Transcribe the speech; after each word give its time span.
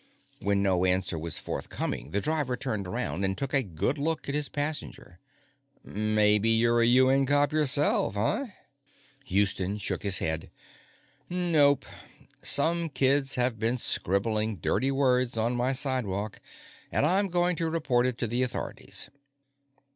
When 0.41 0.63
no 0.63 0.83
answer 0.83 1.15
was 1.15 1.37
forthcoming, 1.37 2.09
the 2.09 2.21
driver 2.21 2.57
turned 2.57 2.87
around 2.87 3.23
and 3.23 3.37
took 3.37 3.53
a 3.53 3.61
good 3.61 3.99
look 3.99 4.27
at 4.27 4.33
his 4.33 4.49
passenger. 4.49 5.19
"Maybe 5.83 6.49
you're 6.49 6.81
a 6.81 6.87
UN 6.87 7.27
cop 7.27 7.53
yourself, 7.53 8.15
huh?" 8.15 8.47
Houston 9.25 9.77
shook 9.77 10.01
his 10.01 10.17
head. 10.17 10.49
"Nope. 11.29 11.85
Some 12.41 12.89
kids 12.89 13.35
have 13.35 13.59
been 13.59 13.77
scribbling 13.77 14.55
dirty 14.55 14.89
words 14.89 15.37
on 15.37 15.55
my 15.55 15.71
sidewalk, 15.71 16.41
and 16.91 17.05
I'm 17.05 17.27
going 17.27 17.55
to 17.57 17.69
report 17.69 18.07
it 18.07 18.17
to 18.17 18.27
the 18.27 18.41
authorities." 18.41 19.11